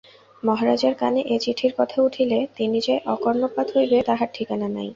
[0.43, 4.89] মহারাজের কানে এ চিঠির কথা উঠিলে কি যে অনর্থপাত হইবে তাহার ঠিকানা নাই।